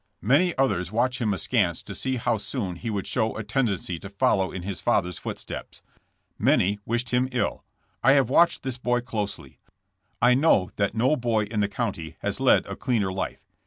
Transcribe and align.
"'Many 0.21 0.57
others 0.57 0.91
watched 0.91 1.21
him 1.21 1.31
askance 1.31 1.83
to 1.83 1.93
see 1.93 2.15
how 2.15 2.39
soon 2.39 2.77
he 2.77 2.89
would 2.89 3.05
show 3.05 3.37
a 3.37 3.43
tendency 3.43 3.99
to 3.99 4.09
follow 4.09 4.51
in 4.51 4.63
his 4.63 4.83
132 4.83 4.83
JESSB 4.83 4.83
JAMES. 4.83 4.83
father's 4.83 5.17
footsteps. 5.19 5.81
Many 6.39 6.79
wished 6.87 7.11
him 7.11 7.29
ill. 7.31 7.63
I 8.01 8.13
have 8.13 8.27
watched 8.31 8.63
this 8.63 8.79
boy 8.79 9.01
closely. 9.01 9.59
I 10.19 10.33
know 10.33 10.71
that 10.77 10.95
no 10.95 11.15
boy 11.15 11.43
in 11.43 11.59
the 11.59 11.67
county 11.69 12.15
has 12.21 12.39
led 12.39 12.65
a 12.65 12.75
cleaner 12.75 13.13
life. 13.13 13.45